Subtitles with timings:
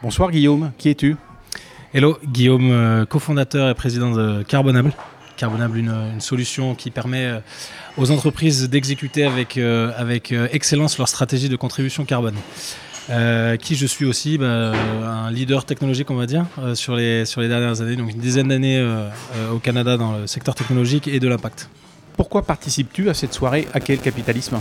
[0.00, 1.16] Bonsoir Guillaume, qui es-tu?
[1.92, 4.92] Hello, Guillaume, euh, cofondateur et président de Carbonable.
[5.36, 7.40] Carbonable, une, une solution qui permet euh,
[7.96, 12.36] aux entreprises d'exécuter avec, euh, avec euh, excellence leur stratégie de contribution carbone.
[13.10, 14.72] Euh, qui je suis aussi bah,
[15.04, 18.20] un leader technologique, on va dire, euh, sur, les, sur les dernières années, donc une
[18.20, 21.70] dizaine d'années euh, euh, au Canada dans le secteur technologique et de l'impact.
[22.16, 24.60] Pourquoi participes-tu à cette soirée À quel capitalisme?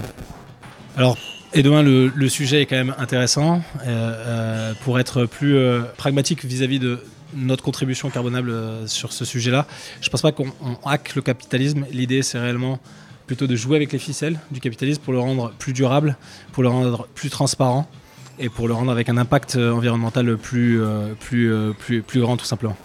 [0.96, 1.16] Alors,
[1.58, 3.64] Edouin, le, le sujet est quand même intéressant.
[3.82, 7.00] Euh, euh, pour être plus euh, pragmatique vis-à-vis de
[7.36, 8.54] notre contribution carbonable
[8.86, 9.66] sur ce sujet-là,
[10.00, 11.86] je ne pense pas qu'on on hack le capitalisme.
[11.92, 12.80] L'idée, c'est réellement
[13.26, 16.16] plutôt de jouer avec les ficelles du capitalisme pour le rendre plus durable,
[16.52, 17.90] pour le rendre plus transparent
[18.38, 20.80] et pour le rendre avec un impact environnemental plus,
[21.20, 22.78] plus, plus, plus grand, tout simplement.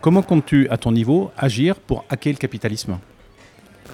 [0.00, 2.98] Comment comptes-tu, à ton niveau, agir pour hacker le capitalisme?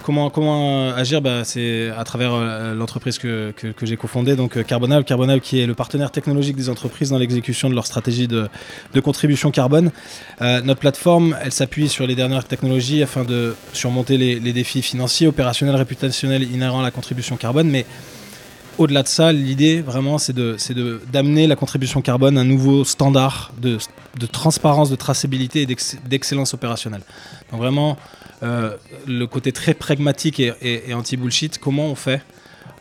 [0.07, 5.03] Comment, euh, agir bah, C'est à travers euh, l'entreprise que, j'ai cofondée, donc euh, Carbonable.
[5.03, 8.47] Carbonable qui est le partenaire technologique des entreprises dans l'exécution de leur stratégie de,
[9.03, 9.91] contribution carbone.
[10.39, 15.75] Notre plateforme, elle s'appuie sur les dernières technologies afin de surmonter les, défis financiers, opérationnels,
[15.75, 17.69] réputationnels inhérents à la contribution carbone.
[18.77, 22.45] Au-delà de ça, l'idée vraiment, c'est de, c'est de, d'amener la contribution carbone à un
[22.45, 23.77] nouveau standard de,
[24.19, 27.01] de transparence, de traçabilité et d'ex- d'excellence opérationnelle.
[27.51, 27.97] Donc vraiment,
[28.43, 28.75] euh,
[29.07, 32.21] le côté très pragmatique et, et- et anti-bullshit, comment on fait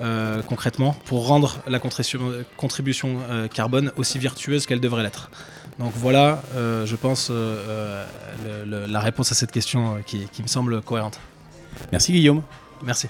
[0.03, 2.21] euh, concrètement pour rendre la contribution,
[2.57, 5.31] contribution euh, carbone aussi vertueuse qu'elle devrait l'être?
[5.79, 10.81] Donc voilà, je pense, le- le- la réponse à cette question qui, qui me semble
[10.81, 11.21] cohérente.
[11.93, 12.43] Merci Guillaume.
[12.83, 13.09] Merci.